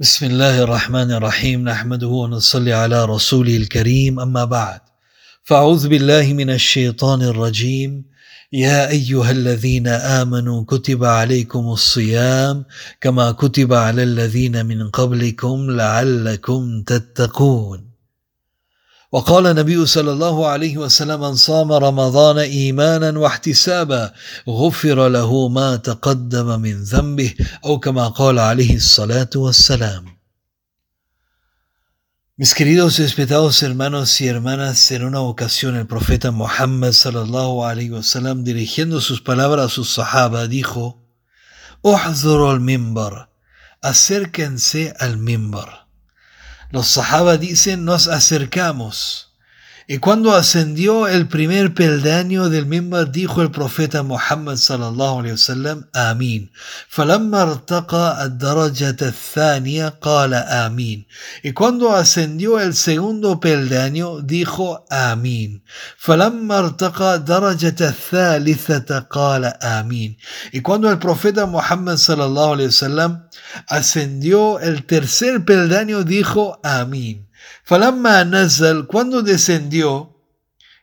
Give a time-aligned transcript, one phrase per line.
[0.00, 4.80] بسم الله الرحمن الرحيم نحمده ونصلي على رسوله الكريم اما بعد
[5.42, 8.04] فاعوذ بالله من الشيطان الرجيم
[8.52, 12.64] يا ايها الذين امنوا كتب عليكم الصيام
[13.00, 17.83] كما كتب على الذين من قبلكم لعلكم تتقون
[19.14, 24.12] وقال النبي صلى الله عليه وسلم من صام رمضان ايمانا واحتسابا
[24.48, 30.04] غفر له ما تقدم من ذنبه أو كما قال عليه الصلاه والسلام
[32.36, 37.90] Mis queridos y respetados hermanos y hermanas, en una ocasión el profeta Muhammad sallallahu alaihi
[37.90, 41.06] wasallam dirigiendo sus palabras a sus sahaba dijo:
[41.82, 43.30] "Uhdhuru al-mimbar,
[43.80, 45.83] acérquense al mimbar."
[46.70, 49.33] Los sahaba dicen, nos acercamos.
[49.91, 55.87] Y cuando ascendió el primer peldaño del mimbar, dijo el profeta Muhammad sallallahu alayhi wasallam,
[55.95, 56.51] Amén.
[56.89, 61.07] فلما ارتقى الدرجة الثانية قال آمين.
[61.41, 65.63] Y cuando ascendió el segundo peldaño, dijo Amén.
[65.97, 70.17] فلما ارتقى درجة الثالثة قال آمين.
[70.53, 73.27] Y cuando el profeta Muhammad sallallahu alayhi wasallam
[73.67, 77.25] ascendió el tercer peldaño, dijo Amén.
[77.66, 80.14] Falamma nazal, cuando descendió,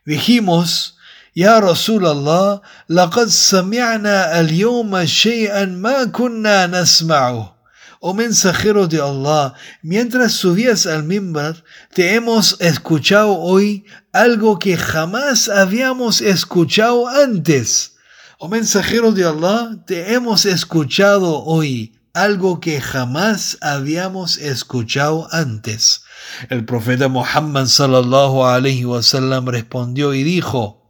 [0.04, 0.96] dijimos,
[1.32, 7.54] Ya Rasulallah, laqad sami'na al-yawma shay'an ma kunna nasma'u.
[8.00, 11.62] Oh mensajero de Allah, mientras subías al mimbar,
[11.94, 17.94] te hemos escuchado hoy algo que jamás habíamos escuchado antes.
[18.38, 26.02] Oh mensajero de Allah, te hemos escuchado hoy algo que jamás habíamos escuchado antes.
[26.50, 30.81] El profeta Muhammad sallallahu alaihi wasallam respondió y dijo: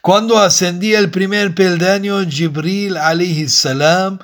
[0.00, 4.18] cuando ascendía el primer peldaño, Jibril alayhi salam,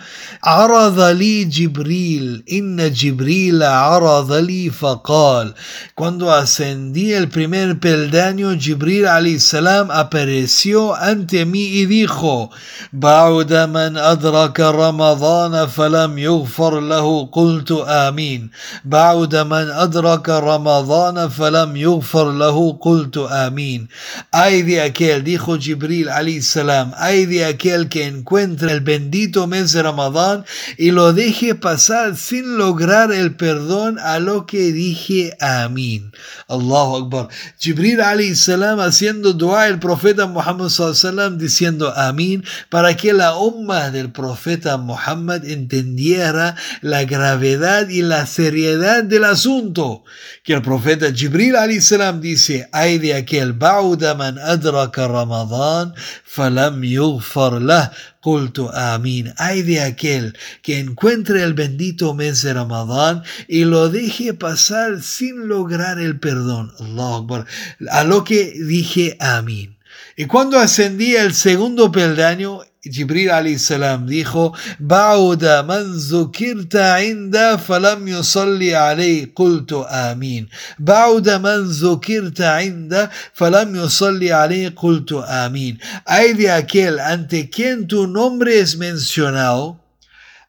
[0.44, 5.55] عرض لي جبريل إن جبريل عرض لي فقال
[5.94, 12.51] Cuando ascendía el primer peldaño, Jibril alayhi salam apareció ante mí y dijo
[12.92, 18.51] بعد من أدرك رمضان فلم يغفر له قلت آمين
[18.84, 23.89] بعد من أدرك رمضان فلم يغفر له قلت آمين
[24.33, 26.10] Ay de aquel, dijo Jibril
[26.42, 30.45] salam, hay de aquel que encuentre el bendito mes de Ramadán
[30.77, 36.11] y lo deje pasar sin lograr el perdón a lo que dije Amén.
[36.48, 37.30] Allahu Akbar.
[37.60, 37.99] Jibril
[38.36, 44.77] salam haciendo dua el profeta Muhammad sallam diciendo Amén para que la umma del profeta
[44.77, 50.04] Muhammad entendiera la gravedad y la seriedad del asunto.
[50.44, 55.92] Que el profeta Jibril salam dice, hay de aquel bauda man adraka Ramadán رمضان
[56.24, 57.90] فلم يغفر له
[58.23, 64.34] قلت آمين ay de aquel que encuentre el bendito mes de Ramadán y lo deje
[64.34, 67.46] pasar sin lograr el perdón Allah Akbar
[67.90, 69.77] a lo que dije amén
[70.17, 78.07] y cuando ascendí el segundo peldaño Jibril alayhi salam dijo, Bauda man zukirta inda falam
[78.07, 80.49] yusalli alayhi qultu amin.
[80.79, 85.79] Bauda man zukirta inda falam yusalli alayhi qultu amin.
[86.05, 89.79] Hay de aquel ante quien tu nombre es mencionado,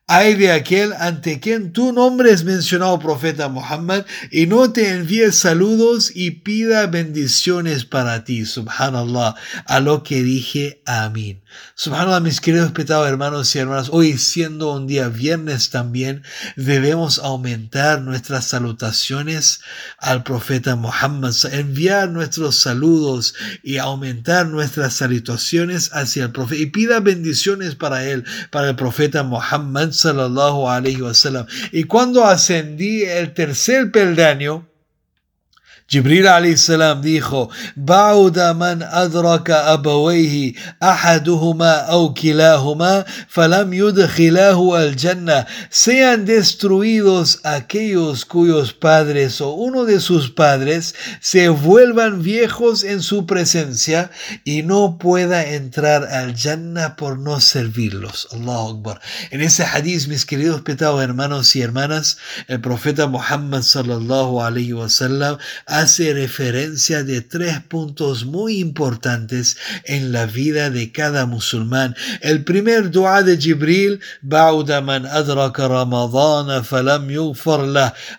[0.09, 5.33] hay de aquel ante quien tu nombre es mencionado, profeta Muhammad, y no te envíe
[5.33, 9.35] saludos y pida bendiciones para ti, subhanallah,
[9.67, 11.43] a lo que dije, amén.
[11.75, 16.23] Subhanallah, mis queridos respetados hermanos y hermanas, hoy siendo un día viernes también,
[16.57, 19.61] debemos aumentar nuestras salutaciones
[19.99, 27.01] al profeta Muhammad, enviar nuestros saludos y aumentar nuestras salutaciones hacia el profeta y pida
[27.01, 31.47] bendiciones para él, para el profeta Muhammad sallallahu alayhi wasallam.
[31.73, 34.67] Y cuando ascendí el tercer peldaño,
[35.89, 36.27] Jibril
[36.57, 45.47] salam dijo, Bauda man adraka abawayhi ahaduhuma aw kilahuma falam yudkhilahu al jannah.
[45.71, 53.25] Sean destruidos aquellos cuyos padres o uno de sus padres se vuelvan viejos en su
[53.25, 54.11] presencia
[54.45, 58.27] y no pueda entrar al jannah por no servirlos.
[58.33, 59.01] Allahu Akbar.
[59.31, 62.19] En ese hadith, mis queridos petados hermanos y hermanas,
[62.49, 65.39] el profeta Muhammad sallallahu alayhi wasallam
[65.79, 71.95] hace referencia de tres puntos muy importantes en la vida de cada musulmán.
[72.23, 74.01] El primer dua de Jibril,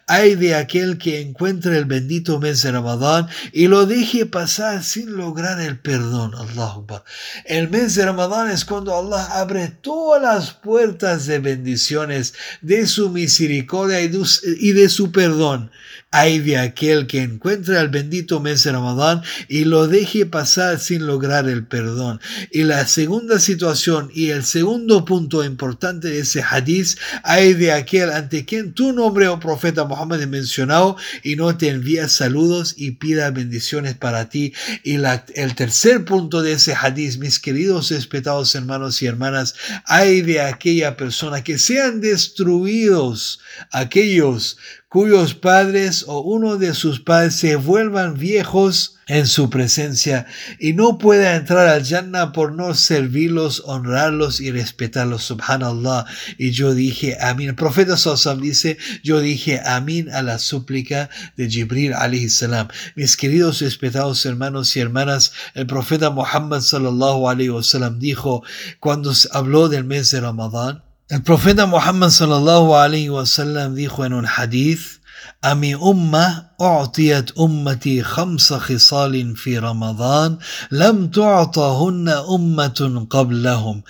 [0.07, 5.17] Hay de aquel que encuentre el bendito mes de Ramadán y lo deje pasar sin
[5.17, 6.35] lograr el perdón.
[6.35, 7.03] Allah
[7.45, 13.09] El mes de Ramadán es cuando Allah abre todas las puertas de bendiciones, de su
[13.09, 15.71] misericordia y de su perdón.
[16.11, 21.05] Hay de aquel que encuentra el bendito mes de Ramadán y lo deje pasar sin
[21.05, 22.19] lograr el perdón.
[22.51, 28.11] Y la segunda situación y el segundo punto importante de ese hadiz, hay de aquel
[28.11, 32.91] ante quien tu nombre, oh profeta Muhammad, he mencionado y no te envía saludos y
[32.91, 34.53] pida bendiciones para ti.
[34.83, 34.97] Y
[35.35, 39.55] el tercer punto de ese hadiz, mis queridos respetados hermanos y hermanas,
[39.85, 43.39] hay de aquella persona que sean destruidos
[43.71, 44.57] aquellos
[44.89, 50.25] cuyos padres o uno de sus padres se vuelvan viejos en su presencia
[50.59, 55.23] y no pueda entrar al Jannah por no servirlos, honrarlos y respetarlos.
[55.23, 56.05] Subhanallah.
[56.37, 57.49] Y yo dije amén.
[57.49, 62.67] El profeta Sallam dice, yo dije amén a la súplica de Jibril alayhi salam.
[62.95, 68.43] Mis queridos respetados hermanos y hermanas, el profeta Muhammad sallallahu alayhi wasallam dijo
[68.79, 74.25] cuando habló del mes de Ramadán, el profeta Muhammad sallallahu alayhi wasallam dijo en un
[74.25, 74.99] hadith,
[75.41, 80.37] a mi umma أعطيت أمتي خمس خصال في رمضان
[80.71, 83.83] لم تعطهن أمة قبلهم.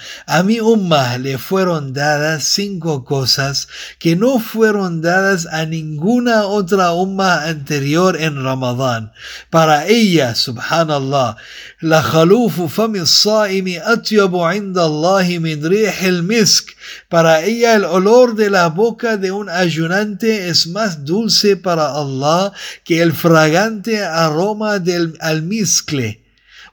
[0.44, 3.68] Mi umma le fueron dadas cinco cosas
[4.00, 9.12] que no fueron dadas a ninguna otra umma anterior en Ramadán.
[9.50, 11.38] Para ella, subhanallah,
[11.82, 16.76] la khalufu fami الصائم أطيب عند الله من ريح المسك.
[17.10, 22.54] Para ella el olor de la boca de un ayunante es más dulce para Allah
[22.84, 26.22] que el fragante aroma del almizcle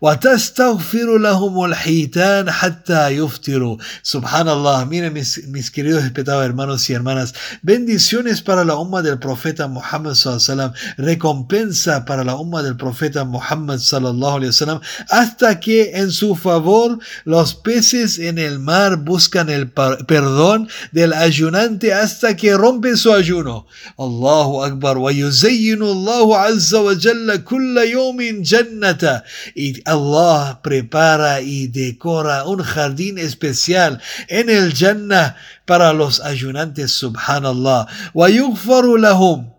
[0.03, 8.41] وتستغفر لهم الحيتان حتى يفطروا Subhanallah, miren mis, mis queridos respetados hermanos y hermanas, bendiciones
[8.41, 14.37] para la umma del profeta Muhammad sallallahu recompensa para la umma del profeta Muhammad sallallahu
[14.37, 20.69] alaihi wasallam, hasta que en su favor los peces en el mar buscan el perdón
[20.91, 23.67] del ayunante hasta que rompe su ayuno.
[23.97, 29.23] Allahu Akbar, wa yuzayyinu Allahu azza wa jalla kulla yawmin jannata.
[29.55, 35.35] Y Allah prepara y decora un jardín especial en el Jannah
[35.65, 37.87] para los ayunantes, subhanallah.
[38.13, 39.52] ويغفر لهم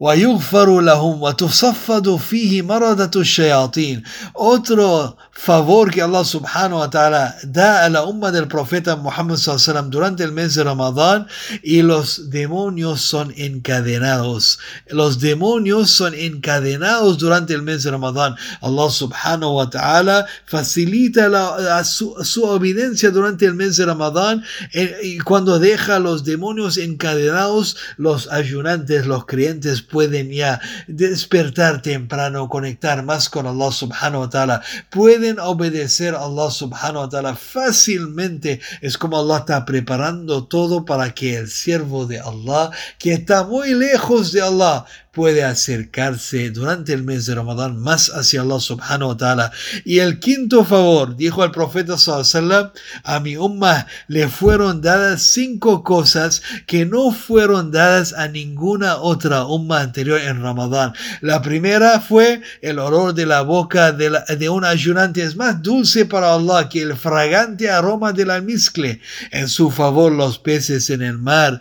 [0.00, 4.02] ويغفر لهم وتصفد فيه مردة الشياطين
[4.34, 9.90] otro favor que Allah subhanahu wa ta'ala da a la umma del profeta Muhammad sallam
[9.90, 11.26] durante el mes de Ramadán
[11.62, 14.58] y los demonios son encadenados.
[14.88, 18.36] Los demonios son encadenados durante el mes de Ramadán.
[18.60, 24.42] Allah subhanahu wa ta'ala facilita la, su, su, obediencia durante el mes de Ramadán
[24.72, 32.47] eh, y cuando deja los demonios encadenados, los ayunantes, los creyentes pueden ya despertar temprano,
[32.47, 34.61] conectar más con Allah subhanahu wa ta'ala.
[34.89, 38.61] Pueden obedecer a Allah subhanahu wa ta'ala fácilmente.
[38.81, 43.73] Es como Allah está preparando todo para que el siervo de Allah, que está muy
[43.73, 49.17] lejos de Allah, puede acercarse durante el mes de Ramadán más hacia Allah subhanahu wa
[49.17, 49.51] ta'ala.
[49.83, 52.71] Y el quinto favor, dijo el profeta sallallahu
[53.03, 59.45] a mi umma le fueron dadas cinco cosas que no fueron dadas a ninguna otra
[59.45, 60.93] umma anterior en Ramadán.
[61.19, 66.05] La primera fue el olor de la boca de, de un ayunante es más dulce
[66.05, 69.01] para Allah que el fragante aroma del almizcle.
[69.31, 71.59] En su favor los peces en el mar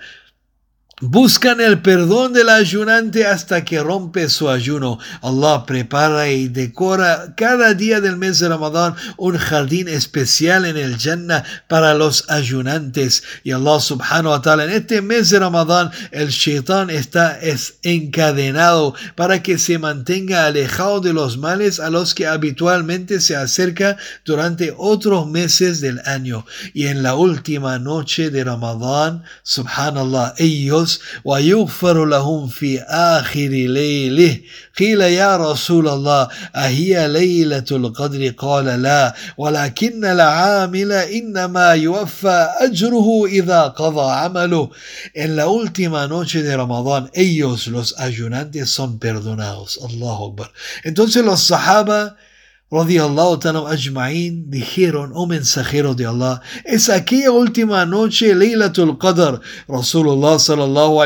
[1.02, 4.98] Buscan el perdón del ayunante hasta que rompe su ayuno.
[5.22, 10.98] Allah prepara y decora cada día del mes de Ramadán un jardín especial en el
[10.98, 13.22] Jannah para los ayunantes.
[13.44, 17.38] Y Allah subhanahu wa ta'ala en este mes de Ramadán el shaitán está
[17.82, 23.96] encadenado para que se mantenga alejado de los males a los que habitualmente se acerca
[24.26, 26.44] durante otros meses del año.
[26.74, 34.38] Y en la última noche de Ramadán, subhanallah, ellos الناس ويغفر لهم في آخر ليله.
[34.78, 43.62] قيل يا رسول الله أهي ليلة القدر؟ قال لا ولكن العامل إنما يوفى أجره إذا
[43.62, 44.70] قضى عمله.
[45.16, 49.78] إن última noche de رمضان ellos los ayunantes son perdonados.
[49.84, 50.50] الله أكبر
[50.84, 51.40] entonces los
[52.70, 59.40] ajma'in, dijeron, oh mensajero de Allah, es aquella última noche, Laylatul Qadr.
[59.66, 61.02] Rasulullah sallallahu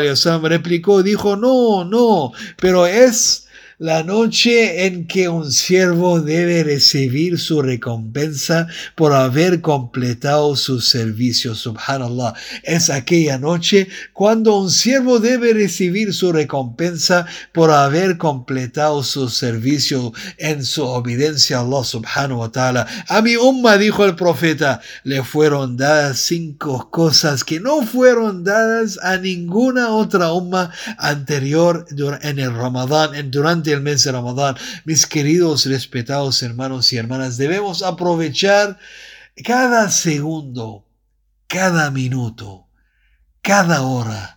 [0.47, 3.44] replicó, dijo, no, no, pero es
[3.79, 11.55] la noche en que un siervo debe recibir su recompensa por haber completado su servicio.
[11.55, 12.35] Subhanallah.
[12.63, 20.13] Es aquella noche cuando un siervo debe recibir su recompensa por haber completado su servicio
[20.39, 22.87] en su obediencia a Allah subhanahu wa ta'ala.
[23.09, 28.99] A mi umma, dijo el profeta, le fueron dadas cinco cosas que no fueron dadas
[29.03, 31.87] a ninguna otra umma anterior
[32.23, 34.57] en el Ramadán, durante el mes de Ramadán.
[34.85, 38.79] Mis queridos, respetados hermanos y hermanas, debemos aprovechar
[39.45, 40.87] cada segundo,
[41.47, 42.69] cada minuto,
[43.43, 44.34] cada hora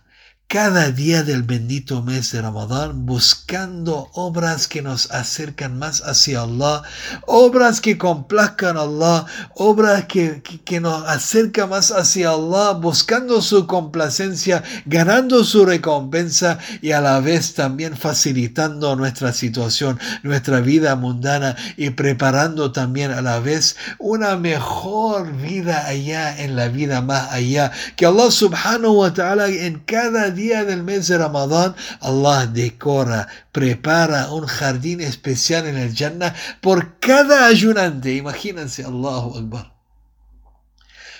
[0.48, 6.84] cada día del bendito mes de Ramadán buscando obras que nos acercan más hacia Allah,
[7.26, 9.26] obras que complazcan a Allah,
[9.56, 16.92] obras que, que, nos acercan más hacia Allah, buscando su complacencia, ganando su recompensa y
[16.92, 23.38] a la vez también facilitando nuestra situación, nuestra vida mundana y preparando también a la
[23.38, 27.70] vez una mejor vida allá en la vida más allá.
[27.96, 34.32] Que Allah subhanahu wa ta'ala en cada día del mes de Ramadán, Allah decora, prepara
[34.32, 38.14] un jardín especial en el Jannah por cada ayunante.
[38.14, 39.77] Imagínense, Allahu Akbar.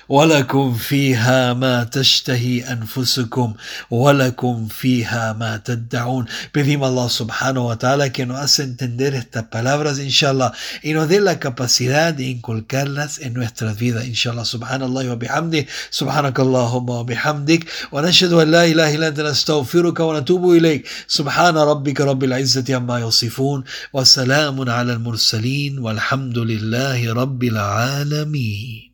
[0.09, 3.55] ولكم فيها ما تشتهي أنفسكم
[3.91, 6.25] ولكم فيها ما تدعون.
[6.55, 11.39] بذيم الله سبحانه وتعالى que nos hace entender estas palabras inshallah y nos dé la
[11.39, 14.45] capacidad de inculcarlas en nuestras vidas inshallah.
[14.45, 20.89] سبحان الله وبحمده سبحانك اللهم وبحمدك ونشهد أن لا إله إلا أنت نستغفرك ونتوب إليك
[21.09, 28.88] سبحان ربك رب العزة عما يصفون وسلام على المرسلين والحمد لله رب العالمين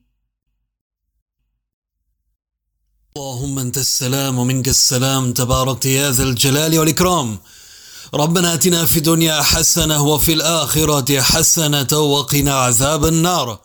[3.18, 7.38] اللهم أنت السلام ومنك السلام تبارك يا ذا الجلال والإكرام.
[8.14, 13.58] ربنا آتنا في الدنيا حسنة وفي الآخرة حسنة وقنا عذاب النار.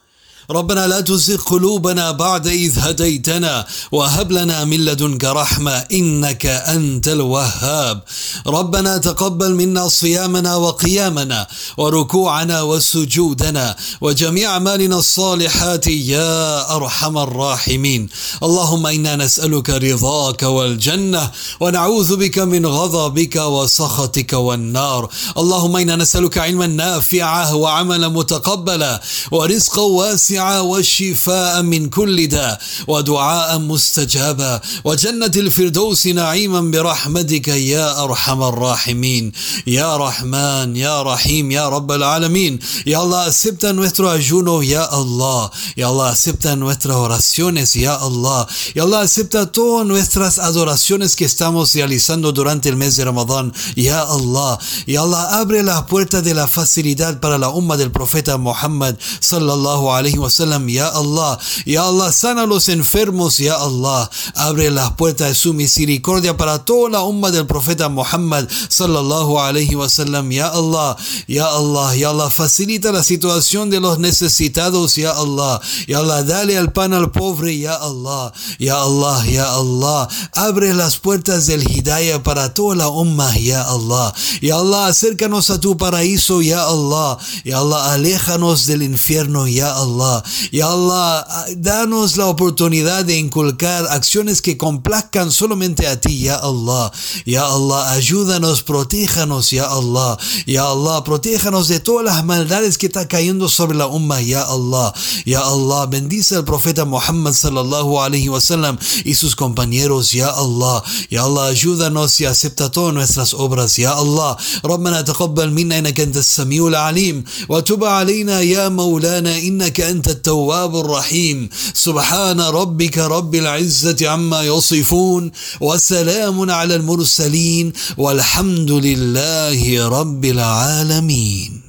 [0.51, 8.01] ربنا لا تزغ قلوبنا بعد إذ هديتنا وهب لنا من لدنك رحمة إنك أنت الوهاب.
[8.47, 18.09] ربنا تقبل منا صيامنا وقيامنا وركوعنا وسجودنا وجميع أعمالنا الصالحات يا أرحم الراحمين.
[18.43, 25.09] اللهم إنا نسألك رضاك والجنة ونعوذ بك من غضبك وسخطك والنار.
[25.37, 29.01] اللهم إنا نسألك علما نافعا وعملا متقبلا
[29.31, 39.31] ورزقا واسعا والشفاء من كل داء ودعاء مستجابا وجنة الفردوس نعيما برحمتك يا أرحم الراحمين
[39.67, 45.87] يا رحمن يا رحيم يا رب العالمين يا الله acepta nuestro ayuno ya Allah ya
[45.87, 52.31] Allah acepta nuestras oraciones ya Allah ya Allah acepta todas nuestras adoraciones que estamos realizando
[52.31, 57.19] durante el mes de Ramadán ya Allah ya Allah abre las puertas de la facilidad
[57.19, 62.45] para la umma del profeta Muhammad sallallahu alaihi wa wasallam, Ya Allah, Ya Allah, sana
[62.45, 67.45] los enfermos, Ya Allah, abre las puertas de su misericordia para toda la umma del
[67.45, 70.95] profeta Muhammad sallallahu alaihi wasallam, Ya Allah,
[71.27, 76.57] Ya Allah, Ya Allah, facilita la situación de los necesitados, Ya Allah, Ya Allah, dale
[76.57, 82.21] al pan al pobre, Ya Allah, Ya Allah, Ya Allah, abre las puertas del hidayah
[82.23, 87.59] para toda la umma, Ya Allah, Ya Allah, acércanos a tu paraíso, Ya Allah, Ya
[87.59, 90.18] Allah, aléjanos del infierno, Ya Allah,
[90.50, 96.90] y Allah, danos la oportunidad de inculcar acciones que complazcan solamente a ti, Ya Allah.
[97.24, 100.18] Ya Allah, ayúdanos, protéjanos, Ya Allah.
[100.46, 104.92] Ya Allah, protéjanos de todas las maldades que está cayendo sobre la umma, Ya Allah.
[105.24, 110.82] Ya Allah, bendice al profeta Muhammad sallallahu alaihi wasallam y sus compañeros, Ya Allah.
[111.10, 114.36] Ya Allah, ayúdanos y acepta todas nuestras obras, Ya Allah.
[114.64, 121.49] ربنا تقبل منا انك انت السميع العليم وتب علينا يا مولانا انك انت التواب الرحيم.
[121.73, 131.68] سبحان ربك رب العزة عما يصفون وسلام على المرسلين والحمد لله رب العالمين.